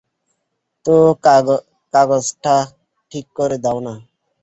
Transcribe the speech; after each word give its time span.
তো 0.85 0.95
কাগজটা 1.93 2.55
ঠিক 3.11 3.25
করে 3.37 3.57
দাও 3.63 3.77
না। 3.85 3.93